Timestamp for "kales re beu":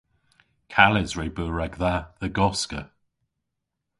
0.73-1.49